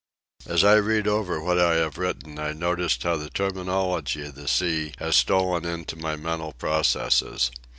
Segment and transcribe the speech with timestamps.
[0.47, 4.47] As I read over what I have written I notice how the terminology of the
[4.47, 7.51] sea has stolen into my mental processes.